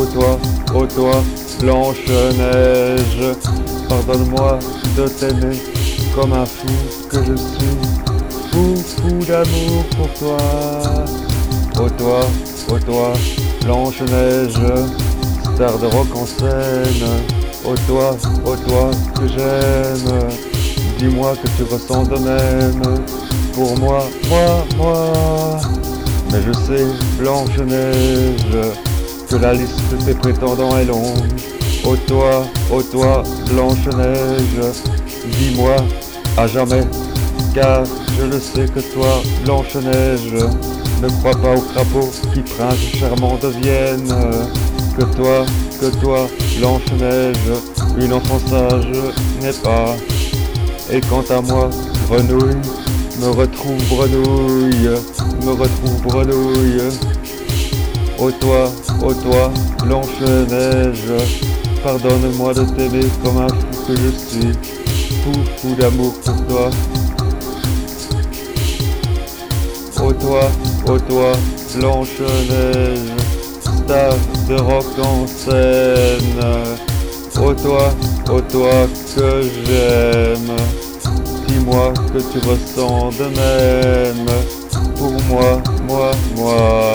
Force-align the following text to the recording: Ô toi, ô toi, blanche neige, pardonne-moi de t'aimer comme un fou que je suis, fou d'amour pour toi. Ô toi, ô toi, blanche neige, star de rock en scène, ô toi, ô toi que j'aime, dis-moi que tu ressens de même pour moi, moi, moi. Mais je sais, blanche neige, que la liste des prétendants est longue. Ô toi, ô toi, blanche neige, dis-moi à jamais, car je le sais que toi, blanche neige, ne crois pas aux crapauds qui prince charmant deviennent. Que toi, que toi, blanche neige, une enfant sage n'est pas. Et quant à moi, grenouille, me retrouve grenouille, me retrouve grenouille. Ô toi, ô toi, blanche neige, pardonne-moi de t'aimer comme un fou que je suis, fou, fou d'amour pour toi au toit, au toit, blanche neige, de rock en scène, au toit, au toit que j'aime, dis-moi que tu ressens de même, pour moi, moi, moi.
Ô 0.00 0.04
toi, 0.06 0.38
ô 0.74 0.86
toi, 0.86 1.22
blanche 1.60 2.06
neige, 2.08 3.36
pardonne-moi 3.88 4.58
de 4.96 5.08
t'aimer 5.08 5.56
comme 6.14 6.32
un 6.32 6.46
fou 6.46 6.68
que 7.10 7.16
je 7.24 7.36
suis, 7.36 8.09
fou 8.50 8.74
d'amour 9.26 9.84
pour 9.96 10.12
toi. 10.18 10.38
Ô 11.78 11.88
toi, 11.90 12.20
ô 12.68 12.78
toi, 12.78 13.12
blanche 13.64 14.00
neige, 14.02 14.60
star 15.54 15.78
de 15.78 15.86
rock 15.86 16.08
en 16.14 16.26
scène, 16.26 17.06
ô 17.64 17.74
toi, 17.86 18.16
ô 18.44 18.56
toi 18.56 18.90
que 19.14 19.28
j'aime, 19.28 20.28
dis-moi 20.98 21.34
que 21.42 21.48
tu 21.56 21.62
ressens 21.62 22.04
de 22.04 22.18
même 22.18 23.04
pour 23.54 23.78
moi, 23.78 24.04
moi, 24.28 24.64
moi. 24.76 25.60
Mais 26.32 26.42
je 26.46 26.52
sais, 26.52 26.86
blanche 27.18 27.58
neige, 27.58 28.74
que 29.28 29.36
la 29.36 29.54
liste 29.54 29.94
des 30.04 30.14
prétendants 30.14 30.76
est 30.78 30.84
longue. 30.84 31.26
Ô 31.84 31.96
toi, 32.06 32.44
ô 32.70 32.82
toi, 32.82 33.22
blanche 33.48 33.86
neige, 33.96 34.72
dis-moi 35.38 35.76
à 36.36 36.46
jamais, 36.46 36.82
car 37.54 37.84
je 38.18 38.24
le 38.24 38.40
sais 38.40 38.66
que 38.66 38.80
toi, 38.80 39.22
blanche 39.44 39.74
neige, 39.76 40.34
ne 41.02 41.08
crois 41.08 41.32
pas 41.32 41.54
aux 41.54 41.60
crapauds 41.60 42.12
qui 42.32 42.40
prince 42.40 42.78
charmant 42.98 43.38
deviennent. 43.42 44.14
Que 44.96 45.04
toi, 45.16 45.46
que 45.80 45.86
toi, 46.00 46.26
blanche 46.58 46.92
neige, 46.98 47.52
une 47.98 48.12
enfant 48.12 48.40
sage 48.48 48.90
n'est 49.40 49.60
pas. 49.62 49.96
Et 50.92 51.00
quant 51.00 51.24
à 51.30 51.40
moi, 51.40 51.70
grenouille, 52.08 52.60
me 53.20 53.28
retrouve 53.28 53.82
grenouille, 53.88 54.90
me 55.44 55.52
retrouve 55.52 56.02
grenouille. 56.02 56.82
Ô 58.18 58.30
toi, 58.32 58.70
ô 59.02 59.14
toi, 59.14 59.50
blanche 59.84 60.20
neige, 60.50 61.12
pardonne-moi 61.82 62.52
de 62.52 62.64
t'aimer 62.64 63.06
comme 63.24 63.38
un 63.38 63.48
fou 63.48 63.86
que 63.86 63.96
je 63.96 64.10
suis, 64.10 64.52
fou, 65.22 65.32
fou 65.56 65.74
d'amour 65.76 66.12
pour 66.24 66.46
toi 66.46 66.70
au 70.10 70.12
toit, 70.12 70.50
au 70.86 70.98
toit, 70.98 71.32
blanche 71.76 72.20
neige, 72.48 72.98
de 74.48 74.54
rock 74.60 74.84
en 74.98 75.26
scène, 75.26 76.40
au 77.40 77.54
toit, 77.54 77.92
au 78.30 78.40
toit 78.40 78.86
que 79.14 79.42
j'aime, 79.42 80.56
dis-moi 81.46 81.92
que 82.12 82.18
tu 82.18 82.38
ressens 82.48 83.10
de 83.18 83.24
même, 83.24 84.26
pour 84.96 85.12
moi, 85.28 85.62
moi, 85.86 86.10
moi. 86.36 86.89